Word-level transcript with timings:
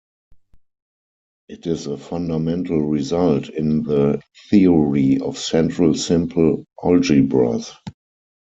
It 1.47 1.67
is 1.67 1.85
a 1.85 1.95
fundamental 1.95 2.81
result 2.81 3.49
in 3.49 3.83
the 3.83 4.19
theory 4.49 5.19
of 5.19 5.37
central 5.37 5.93
simple 5.93 6.65
algebras. 6.83 7.71